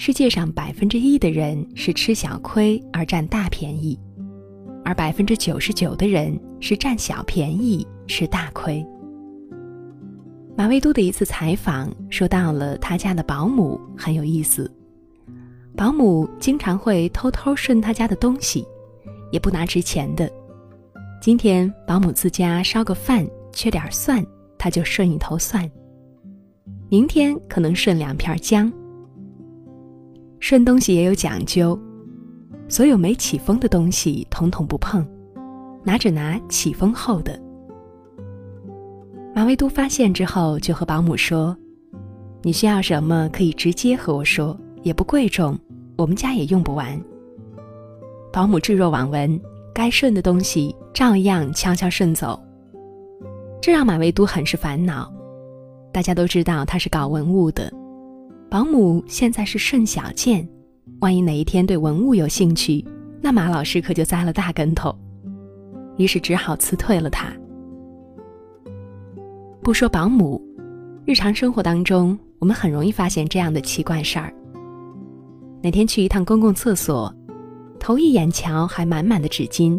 [0.00, 3.98] 世界上百分之一的人是吃小亏而占大便宜，
[4.84, 8.86] 而百分之九十九的人是占小便宜吃大亏。
[10.56, 14.72] 马未都的一次采访说到了他家的保姆很有意思，
[15.76, 18.64] 保姆经常会偷偷顺他家的东西，
[19.32, 20.30] 也不拿值钱的。
[21.20, 24.24] 今天保姆自家烧个饭缺点蒜，
[24.56, 25.68] 他就顺一头蒜；
[26.88, 28.72] 明天可能顺两片姜。
[30.40, 31.78] 顺东西也有讲究，
[32.68, 35.06] 所有没起风的东西统统不碰，
[35.84, 37.38] 拿只拿起风后的。
[39.34, 41.56] 马未都发现之后，就和保姆说
[42.42, 45.58] ：“你需要什么可以直接和我说，也不贵重，
[45.96, 47.00] 我们家也用不完。”
[48.32, 49.40] 保姆置若罔闻，
[49.74, 52.40] 该顺的东西照样悄悄顺走。
[53.60, 55.12] 这让马未都很是烦恼。
[55.92, 57.72] 大家都知道他是搞文物的，
[58.50, 60.48] 保姆现在是顺小件，
[61.00, 62.82] 万一哪一天对文物有兴趣，
[63.20, 64.94] 那马老师可就栽了大跟头。
[65.98, 67.30] 于是只好辞退了他。
[69.62, 70.40] 不说保姆，
[71.04, 74.32] 日常生活当中，我们很容易发现这样的奇怪事儿。
[75.62, 77.14] 哪天去一趟公共厕所，
[77.78, 79.78] 头一眼瞧还满满的纸巾，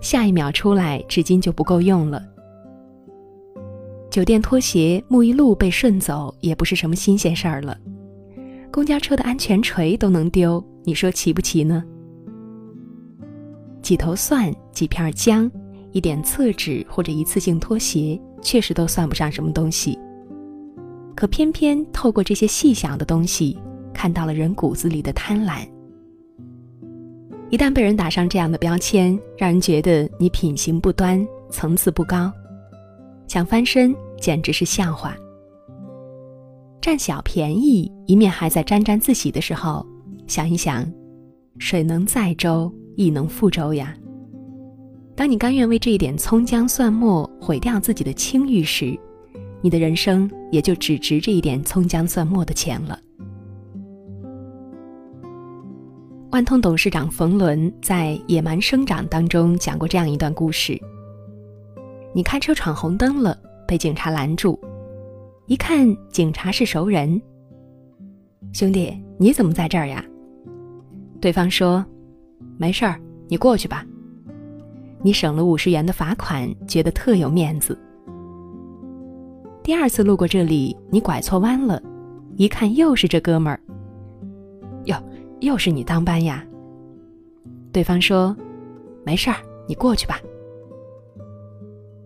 [0.00, 2.20] 下一秒出来纸巾就不够用了。
[4.10, 7.78] 酒店拖鞋、沐浴露被顺走也不是什么新鲜事儿了，
[8.72, 11.84] 公交车的安全锤都能丢，你说奇不奇呢？
[13.82, 15.50] 几头蒜、几片姜、
[15.92, 18.20] 一点厕纸或者一次性拖鞋。
[18.42, 19.98] 确实都算不上什么东西，
[21.14, 23.54] 可偏偏透过这些细小的东西，
[23.92, 25.58] 看到了人骨子里的贪婪。
[27.50, 32.32] 一旦被人打上这样的标签，让人觉得你品行不端、层次不高，
[33.28, 35.14] 想翻身简直是笑话。
[36.80, 39.86] 占小便宜，一面还在沾沾自喜的时候，
[40.26, 40.90] 想一想，
[41.58, 43.94] 水能载舟，亦能覆舟呀。
[45.14, 48.98] 当你甘愿为这一点葱姜蒜末毁掉自己的清誉时，
[49.60, 52.98] 你的人生也就只值这一点葱姜蒜末的钱了。
[56.30, 60.80] 万通董事长冯仑在《野蛮生长》当中讲过这样一段故事：
[62.14, 63.36] 你开车闯红灯了，
[63.68, 64.58] 被警察拦住，
[65.50, 67.20] 一看警察是熟人，
[68.52, 70.04] 兄弟，你怎么在这儿呀？
[71.20, 71.84] 对方说
[72.56, 73.84] ：“没事儿，你过去吧。”
[75.02, 77.76] 你省了五十元的罚款，觉得特有面子。
[79.60, 81.82] 第二次路过这里，你拐错弯了，
[82.36, 83.58] 一看又是这哥们儿。
[84.84, 84.96] 哟，
[85.40, 86.46] 又是你当班呀？
[87.72, 88.36] 对方说
[89.04, 90.20] ：“没事儿，你过去吧。”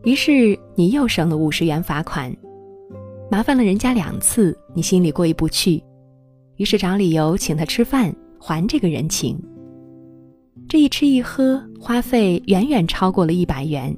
[0.02, 2.34] 于是你又省了五十元罚款，
[3.30, 5.82] 麻烦了人家两次，你心里过意不去，
[6.56, 9.40] 于是找理由请他吃饭，还这个人情。
[10.68, 13.94] 这一吃一喝，花费远远超过了一百元。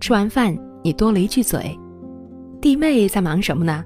[0.00, 1.76] 吃完饭，你多了一句嘴
[2.60, 3.84] ：“弟妹在忙什么呢？”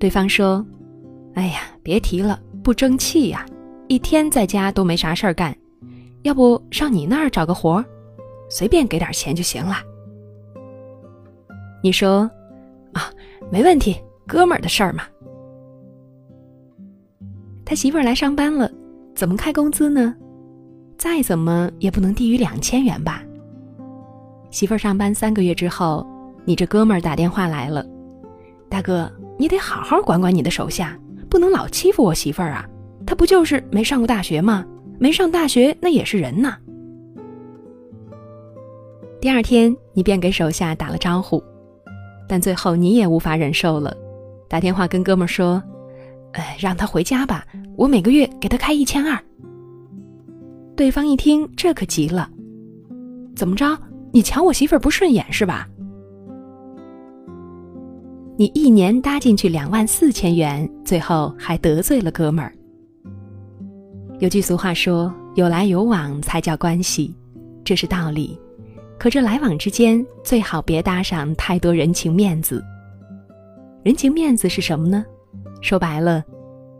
[0.00, 0.64] 对方说
[1.34, 3.44] ：“哎呀，别提了，不争气呀，
[3.88, 5.56] 一天在家都没啥事儿干，
[6.22, 7.84] 要不上你那儿找个活儿，
[8.48, 9.76] 随便给点钱就行了。”
[11.84, 12.30] 你说：“，
[13.50, 15.04] 没问题，哥们儿的事儿嘛。”
[17.64, 18.70] 他媳妇儿来上班了，
[19.14, 20.14] 怎么开工资呢？
[20.98, 23.22] 再怎么也不能低于两千元吧。
[24.50, 26.06] 媳妇儿上班三个月之后，
[26.44, 27.84] 你这哥们儿打电话来了，
[28.68, 30.98] 大哥，你得好好管管你的手下，
[31.30, 32.68] 不能老欺负我媳妇儿啊。
[33.06, 34.64] 她不就是没上过大学吗？
[34.98, 36.56] 没上大学那也是人呐。
[39.20, 41.42] 第二天，你便给手下打了招呼，
[42.32, 43.94] 但最后你也无法忍受了，
[44.48, 45.62] 打电话跟哥们说
[46.32, 47.44] ：“哎，让他回家吧，
[47.76, 49.22] 我每个月给他开一千二。”
[50.74, 52.30] 对方一听，这可急了，
[53.36, 53.78] 怎么着？
[54.12, 55.68] 你瞧我媳妇儿不顺眼是吧？
[58.38, 62.50] 你一年搭进去两万四千元，最后还得罪了哥们儿。
[64.20, 67.14] 有句俗话说：“有来有往才叫关系”，
[67.62, 68.40] 这是道理。
[69.02, 72.64] 可这来往之间，最好别搭上太多人情面子。
[73.82, 75.04] 人情面子是什么呢？
[75.60, 76.22] 说白了，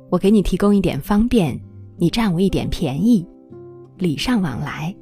[0.08, 1.60] 我给你提供一点方便，
[1.96, 3.26] 你占我一点便宜。
[3.96, 4.94] 礼尚往来，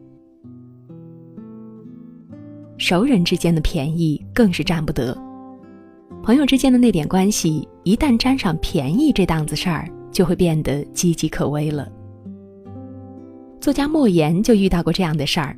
[2.79, 5.15] 熟人之间的便宜更是占不得。
[6.23, 11.87] 朋友之间的那点关系，一旦沾上便宜这档子事儿，就会变得岌岌可危了。
[13.61, 15.55] 作家莫言就遇到过这样的事儿：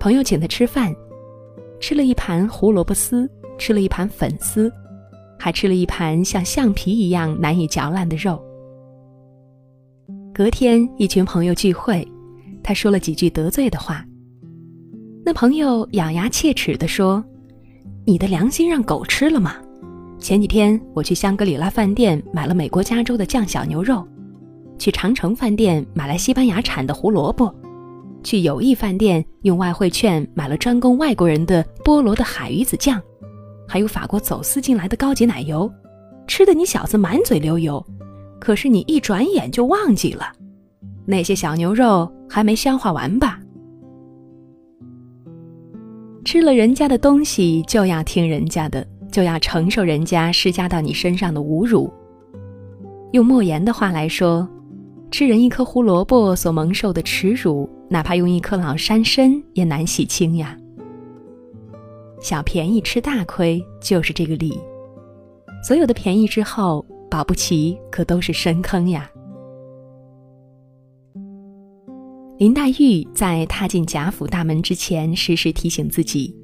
[0.00, 0.96] 朋友请他吃饭，
[1.78, 4.72] 吃了一盘胡萝卜丝，吃了一盘粉丝，
[5.38, 8.42] 还吃了一盘像橡皮一样难以嚼烂的肉，
[10.32, 12.06] 隔天一群朋友聚会，
[12.62, 14.02] 他说了几句得罪的话。
[15.22, 17.22] 那朋友咬牙切齿地说
[18.06, 19.56] ：“你的良心让狗吃了吗？
[20.18, 24.02] 前几天我去香格里拉饭店买了美国加州的酱小牛肉，
[24.78, 27.54] 去长城饭店买来西班牙产的胡萝卜，
[28.22, 33.00] 去友谊饭店用外汇券买了专供外国人的菠萝的海鱼子酱，
[33.66, 35.70] 还有法国走私进来的高级奶油，
[36.26, 37.84] 吃的你小子满嘴流油。
[38.38, 40.32] 可是你一转眼就忘记了，
[41.04, 43.38] 那些小牛肉还没消化完吧？”
[46.24, 51.92] 吃了人家的东西，就要听人家的，就要承受人家施加到你身上的侮辱。
[53.12, 54.48] 用莫言的话来说，
[55.10, 60.56] 吃人一颗胡萝卜所蒙受的耻辱，哪怕用一颗老山参也难洗清呀。
[62.22, 64.56] 小便宜吃大亏，就是这个理。
[65.66, 69.10] 所有的便宜之后，保不齐可都是深坑呀。
[72.38, 76.34] 林黛玉在踏进贾府大门之前，时时提醒自己：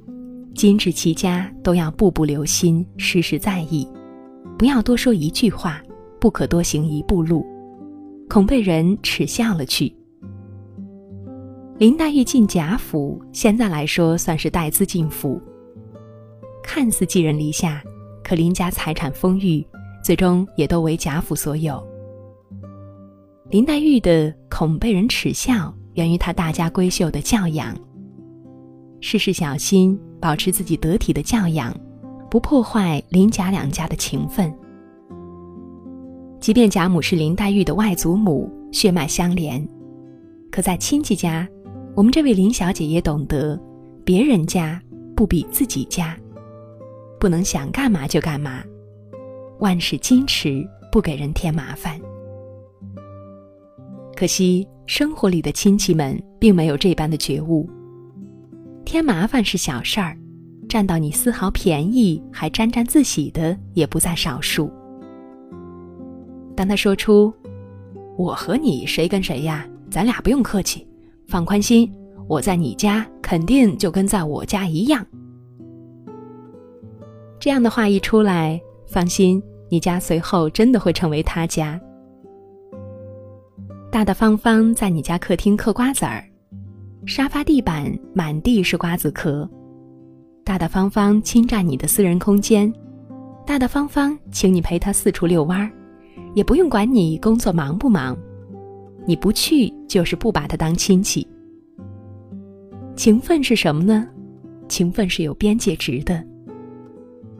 [0.52, 3.88] 今日齐家都要步步留心，时时在意，
[4.58, 5.80] 不要多说一句话，
[6.20, 7.46] 不可多行一步路，
[8.28, 9.94] 恐被人耻笑了去。
[11.78, 15.38] 林黛玉进贾府，现在来说算是带资进府，
[16.62, 17.82] 看似寄人篱下，
[18.24, 19.62] 可林家财产丰裕，
[20.02, 21.86] 最终也都为贾府所有。
[23.50, 25.72] 林黛玉的恐被人耻笑。
[25.96, 27.74] 源于她大家闺秀的教养，
[29.00, 31.74] 事事小心，保持自己得体的教养，
[32.30, 34.54] 不破坏林贾两家的情分。
[36.38, 39.66] 即便贾母是林黛玉的外祖母，血脉相连，
[40.50, 41.48] 可在亲戚家，
[41.96, 43.58] 我们这位林小姐也懂得，
[44.04, 44.80] 别人家
[45.16, 46.14] 不比自己家，
[47.18, 48.62] 不能想干嘛就干嘛，
[49.60, 50.62] 万事矜持，
[50.92, 51.98] 不给人添麻烦。
[54.14, 54.68] 可惜。
[54.88, 57.68] 生活里的亲戚们并没有这般的觉悟。
[58.84, 60.16] 添麻烦是小事儿，
[60.68, 64.70] 占到你丝毫便宜还沾沾自喜的也不在少数。
[66.54, 67.34] 当他说出
[68.16, 69.66] “我和你谁跟谁呀？
[69.90, 70.86] 咱俩不用客气，
[71.26, 71.92] 放宽心，
[72.28, 75.04] 我在你家肯定就跟在我家一样。”
[77.38, 81.80] 这样的话一出来，放心，你家随后真的会成为他家。
[83.90, 86.24] 大大方方在你家客厅嗑瓜子儿，
[87.06, 89.48] 沙发地板满地是瓜子壳，
[90.44, 92.72] 大大方方侵占你的私人空间，
[93.46, 95.70] 大大方方请你陪他四处遛弯儿，
[96.34, 98.16] 也不用管你工作忙不忙，
[99.06, 101.26] 你不去就是不把他当亲戚。
[102.96, 104.08] 情分是什么呢？
[104.68, 106.22] 情分是有边界值的。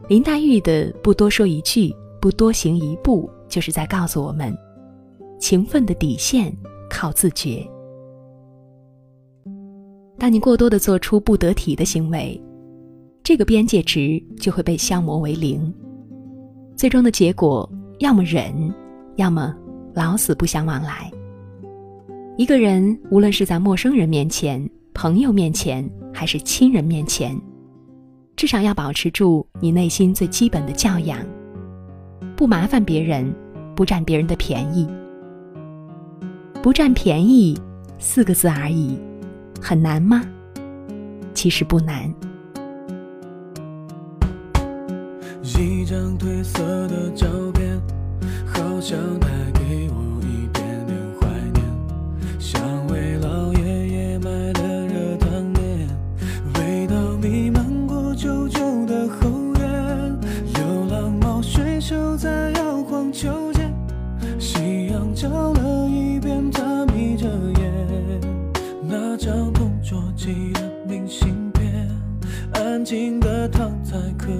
[0.07, 4.55] 林黛玉的不多说一句，不多行一步，就是在告诉我们。
[5.39, 6.55] 情分的底线
[6.89, 7.67] 靠自觉。
[10.17, 12.41] 当你过多的做出不得体的行为，
[13.23, 15.71] 这个边界值就会被消磨为零。
[16.75, 17.69] 最终的结果，
[17.99, 18.73] 要么忍，
[19.17, 19.55] 要么
[19.93, 21.11] 老死不相往来。
[22.37, 24.63] 一个人无论是在陌生人面前、
[24.93, 27.35] 朋友面前，还是亲人面前，
[28.35, 31.17] 至少要保持住你内心最基本的教养，
[32.35, 33.33] 不麻烦别人，
[33.75, 34.87] 不占别人的便宜。
[36.61, 37.59] 不占便宜，
[37.97, 38.95] 四个字而已，
[39.59, 40.21] 很难吗？
[41.33, 42.07] 其实不难。
[45.41, 47.81] 一张褪色的照片，
[48.45, 50.16] 好像带给我。
[52.39, 55.87] 像为老爷爷买的热汤面，
[56.55, 59.29] 味道弥漫过旧旧的后
[59.59, 60.19] 院。
[60.53, 63.73] 流浪猫睡熟在摇晃秋千，
[64.39, 66.49] 夕阳照了一遍。
[66.51, 67.27] 他眯着
[67.59, 68.21] 眼，
[68.83, 71.89] 那张同桌寄的明信片，
[72.53, 74.31] 安静的躺在课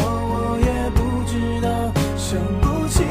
[0.00, 1.68] 我也不知道。
[2.16, 3.02] 想不起